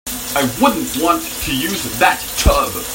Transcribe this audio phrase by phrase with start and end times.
[0.07, 2.85] I wouldn't want to use that tub.